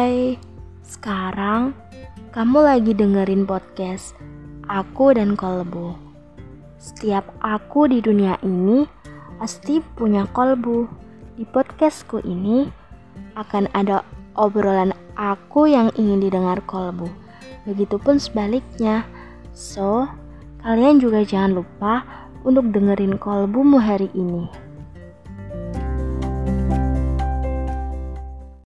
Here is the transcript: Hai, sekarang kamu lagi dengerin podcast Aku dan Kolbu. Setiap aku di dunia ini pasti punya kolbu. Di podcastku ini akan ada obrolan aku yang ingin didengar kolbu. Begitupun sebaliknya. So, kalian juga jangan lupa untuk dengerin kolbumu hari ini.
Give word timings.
Hai, 0.00 0.40
sekarang 0.80 1.76
kamu 2.32 2.64
lagi 2.64 2.96
dengerin 2.96 3.44
podcast 3.44 4.16
Aku 4.64 5.12
dan 5.12 5.36
Kolbu. 5.36 5.92
Setiap 6.80 7.28
aku 7.44 7.84
di 7.84 8.00
dunia 8.00 8.40
ini 8.40 8.88
pasti 9.36 9.84
punya 10.00 10.24
kolbu. 10.32 10.88
Di 11.36 11.44
podcastku 11.44 12.24
ini 12.24 12.72
akan 13.36 13.68
ada 13.76 14.00
obrolan 14.40 14.96
aku 15.20 15.68
yang 15.68 15.92
ingin 16.00 16.24
didengar 16.24 16.64
kolbu. 16.64 17.12
Begitupun 17.68 18.16
sebaliknya. 18.16 19.04
So, 19.52 20.08
kalian 20.64 21.04
juga 21.04 21.28
jangan 21.28 21.60
lupa 21.60 22.08
untuk 22.48 22.72
dengerin 22.72 23.20
kolbumu 23.20 23.76
hari 23.76 24.08
ini. 24.16 24.48